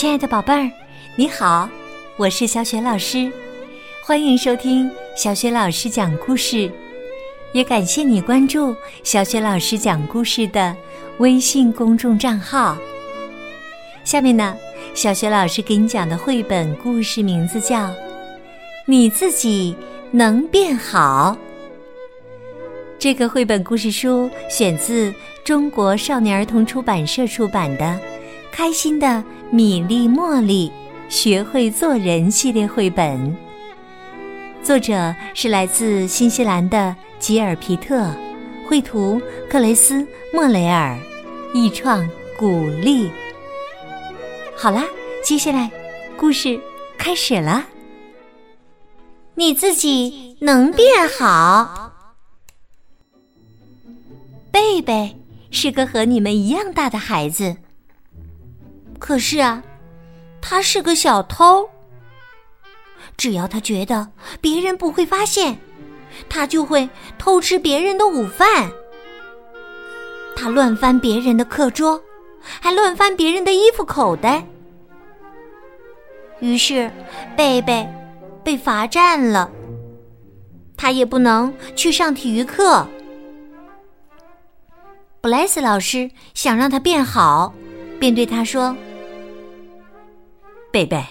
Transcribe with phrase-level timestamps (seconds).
[0.00, 0.70] 亲爱的宝贝儿，
[1.14, 1.68] 你好，
[2.16, 3.30] 我是小雪老师，
[4.02, 6.72] 欢迎收听小雪老师讲故事，
[7.52, 8.74] 也感谢你关注
[9.04, 10.74] 小雪老师讲故事的
[11.18, 12.78] 微信公众账号。
[14.02, 14.56] 下面呢，
[14.94, 17.88] 小雪老师给你讲的绘本故事名字叫
[18.86, 19.76] 《你自己
[20.10, 21.36] 能变好》。
[22.98, 25.12] 这个绘本故事书选自
[25.44, 27.84] 中国少年儿童出版社出版的
[28.52, 30.70] 《开心的米粒茉莉
[31.08, 33.36] 学会做人》系列绘本，
[34.62, 38.14] 作者是来自新西兰的吉尔皮特，
[38.68, 40.98] 绘图克雷斯莫雷尔，
[41.54, 42.08] 译创
[42.38, 43.10] 古丽。
[44.56, 44.84] 好啦，
[45.24, 45.70] 接下来
[46.16, 46.60] 故事
[46.98, 47.66] 开始了。
[49.34, 51.92] 你自己能变好。
[54.52, 55.16] 贝贝
[55.50, 57.56] 是个和你们一样大的孩子，
[59.00, 59.60] 可是啊，
[60.40, 61.68] 他是个小偷。
[63.16, 64.08] 只要他觉得
[64.40, 65.58] 别人不会发现，
[66.28, 66.88] 他就会
[67.18, 68.70] 偷吃别人的午饭。
[70.36, 72.00] 他乱翻别人的课桌，
[72.40, 74.46] 还乱翻别人的衣服口袋。
[76.40, 76.90] 于是，
[77.36, 77.86] 贝贝
[78.42, 79.50] 被罚站了，
[80.76, 82.86] 他也不能去上体育课。
[85.20, 87.52] 布莱斯老师想让他变好，
[87.98, 88.74] 便对他说
[90.70, 91.04] ：“贝贝，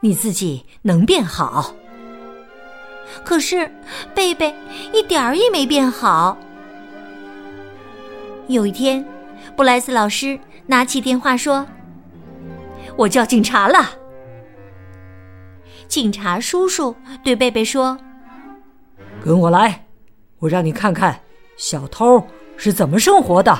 [0.00, 1.74] 你自己能变好。”
[3.24, 3.70] 可是
[4.14, 4.54] 贝贝
[4.92, 6.36] 一点儿也没变好。
[8.48, 9.04] 有一天，
[9.56, 11.66] 布莱斯老师拿起电话说
[12.96, 13.90] ：“我叫警察了。”
[15.88, 17.96] 警察叔叔对贝贝说
[19.24, 19.86] ：“跟我来，
[20.40, 21.20] 我让你看看
[21.56, 22.22] 小偷。”
[22.58, 23.54] 是怎么生活的？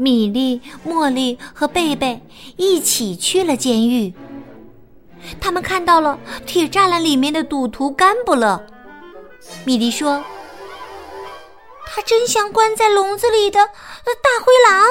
[0.00, 2.22] 米莉、茉莉和贝贝
[2.56, 4.14] 一起去了监狱。
[5.38, 8.64] 他们看到了铁栅栏里面的赌徒甘布勒。
[9.66, 10.24] 米莉说
[11.86, 14.86] ：“他真像关在笼子里的大灰狼。”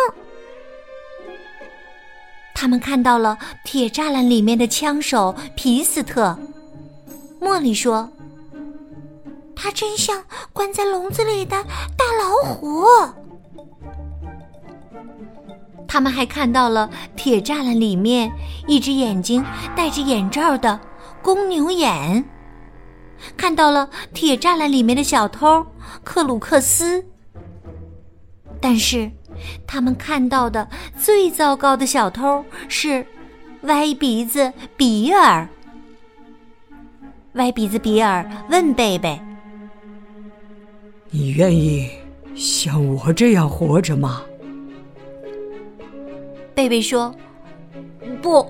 [2.54, 3.36] 他们看到了
[3.66, 6.38] 铁栅栏里面的枪手皮斯特。
[7.42, 8.08] 茉莉说。
[9.62, 10.24] 他真像
[10.54, 11.62] 关在笼子里的
[11.98, 12.86] 大老虎。
[15.90, 18.32] 他们还看到了铁栅栏里面
[18.68, 19.44] 一只眼睛
[19.76, 20.80] 戴着眼罩的
[21.22, 22.24] 公牛眼，
[23.36, 25.66] 看到了铁栅栏里面的小偷
[26.04, 27.04] 克鲁克斯。
[28.62, 29.12] 但是，
[29.66, 33.06] 他们看到的最糟糕的小偷是
[33.64, 35.50] 歪鼻子比尔。
[37.34, 39.20] 歪鼻子比尔问贝贝。
[41.10, 41.90] 你愿意
[42.36, 44.22] 像我这样活着吗？
[46.60, 47.16] 贝贝说
[48.22, 48.46] ：“不，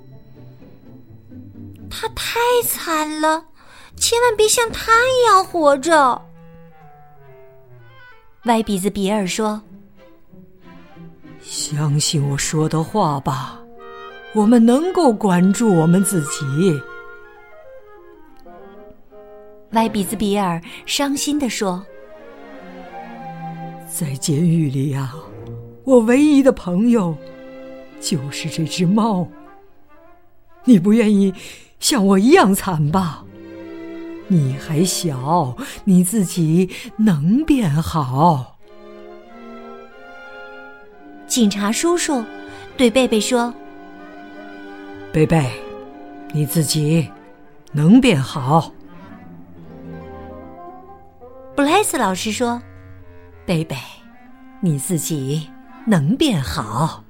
[1.87, 3.45] 他太惨了，
[3.95, 6.19] 千万别像他一样活着。”
[8.45, 9.61] 歪鼻子比尔说
[11.43, 13.59] ：“相信我说的话吧。”
[14.33, 16.81] 我们能够管住我们自己。
[19.71, 21.85] 歪鼻子比尔伤心地说
[23.87, 25.13] ：“在监狱里呀，
[25.83, 27.15] 我唯一的朋友
[28.01, 29.27] 就是这只猫。
[30.63, 31.33] 你不愿意
[31.79, 33.23] 像我一样惨吧？
[34.27, 38.57] 你还小，你自己能变好。”
[41.27, 42.25] 警察叔叔
[42.75, 43.53] 对贝贝说。
[45.13, 45.47] 贝贝，
[46.33, 47.07] 你自己
[47.71, 48.71] 能变好。
[51.59, 52.61] 布莱斯老师说
[53.45, 53.75] ：“贝贝，
[54.61, 55.49] 你自己
[55.85, 57.03] 能变好。”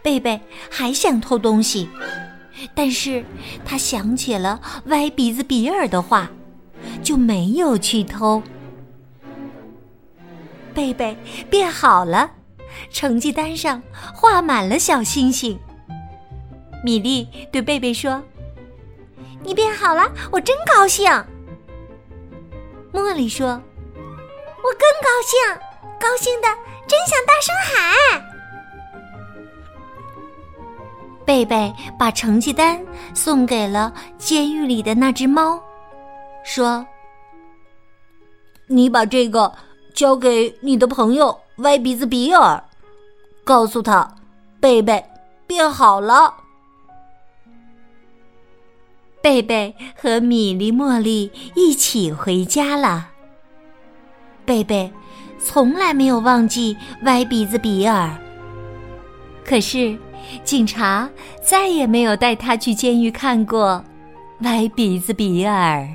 [0.00, 1.88] 贝贝还想偷东西，
[2.72, 3.24] 但是
[3.64, 6.30] 他想起了歪鼻子比尔的话，
[7.02, 8.40] 就没有去偷。
[10.72, 11.16] 贝贝
[11.50, 12.30] 变好了，
[12.88, 13.82] 成绩单上
[14.14, 15.58] 画满了小星星。
[16.84, 18.22] 米莉对贝贝说
[19.42, 21.10] ：“你变好了，我真高兴。”
[22.94, 23.48] 茉莉说
[24.62, 25.36] ：“我更高兴，
[25.98, 26.46] 高兴的
[26.86, 28.22] 真想大声喊。”
[31.26, 32.80] 贝贝把成绩单
[33.12, 35.60] 送给了监狱里的那只猫，
[36.44, 36.86] 说
[38.68, 39.52] ：“你把这个
[39.92, 42.62] 交给你的朋友歪鼻子比尔，
[43.42, 44.08] 告诉他，
[44.60, 45.04] 贝贝
[45.48, 46.32] 变好了。”
[49.24, 53.08] 贝贝和米莉、茉莉一起回家了。
[54.44, 54.92] 贝贝
[55.42, 58.18] 从来没有忘记歪鼻子比尔，
[59.42, 59.96] 可是
[60.44, 61.08] 警察
[61.42, 63.82] 再也没有带他去监狱看过
[64.40, 65.88] 歪鼻子比尔。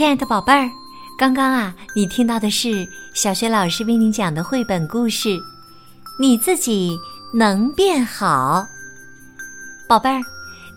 [0.00, 0.70] 亲爱的宝贝儿，
[1.18, 5.28] 刚刚啊，你听到的是小学老师为你讲的绘本故事，
[6.18, 6.98] 《你自己
[7.34, 8.66] 能变好》。
[9.86, 10.22] 宝贝儿，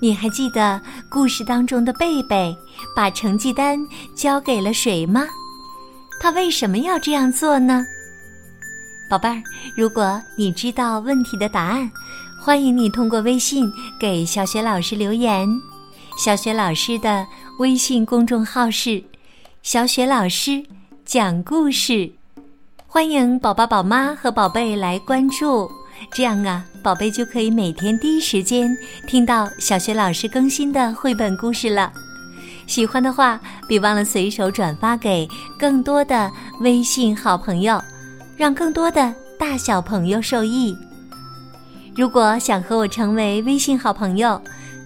[0.01, 2.53] 你还记得故事当中的贝贝
[2.93, 3.79] 把成绩单
[4.13, 5.25] 交给了谁吗？
[6.19, 7.85] 他为什么要这样做呢？
[9.09, 9.41] 宝贝儿，
[9.77, 11.89] 如果你知道问题的答案，
[12.41, 15.47] 欢迎你通过微信给小学老师留言。
[16.17, 17.25] 小学老师的
[17.59, 19.01] 微信公众号是
[19.63, 20.61] “小雪老师
[21.05, 22.11] 讲故事”，
[22.85, 25.71] 欢迎宝宝、宝妈和宝贝来关注，
[26.11, 28.75] 这样啊，宝贝就可以每天第一时间
[29.07, 31.93] 听到小雪老师更新的绘本故事了。
[32.67, 35.25] 喜欢的话，别忘了随手转发给
[35.57, 37.81] 更多的微信好朋友，
[38.35, 40.75] 让更多的大小朋友受益。
[41.95, 44.41] 如果想和我成为微信好朋友，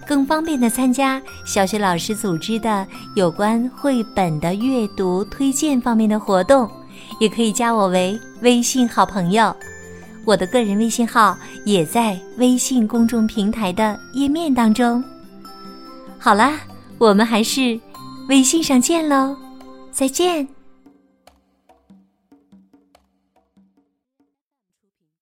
[0.08, 6.68] 更方便的参加小学老师组织的有关绘本的阅读推荐方面的活动，
[7.20, 9.54] 也可以加我为微信好朋友。
[10.24, 15.04] 我的个人微信号也在微信公众平台的页面当中。
[16.18, 16.54] 好啦，
[16.96, 17.78] 我们还是
[18.30, 19.36] 微信上见喽，
[19.92, 20.57] 再见。